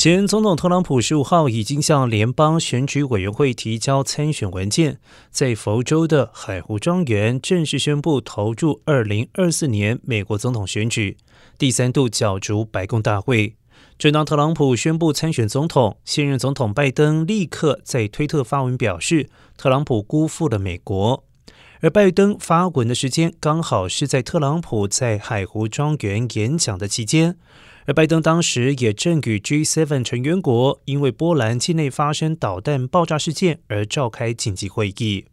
[0.00, 4.98] 前总统特朗普十五号已经向联邦选举委员会提交参选文件，
[5.30, 11.18] 在佛州的海湖庄园正式宣布投入二零二四年美国总统选举，
[11.58, 13.56] 第三度角逐白宫大会。
[13.98, 19.28] 正当特朗普宣布参选总统，现任总统拜登立刻在推特发文表示，
[19.58, 21.24] 特朗普辜负了美国。
[21.82, 27.36] 而拜登发文的时间刚好是在特朗普在海湖庄园演讲的期间。
[27.86, 35.24] 而拜登当时也正与 G7 成员国因为波兰境内发生导弹爆炸事件而召开紧急会议。